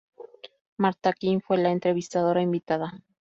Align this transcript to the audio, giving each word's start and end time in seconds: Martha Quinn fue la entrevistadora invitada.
Martha 0.77 1.13
Quinn 1.13 1.41
fue 1.41 1.59
la 1.59 1.69
entrevistadora 1.71 2.41
invitada. 2.41 3.03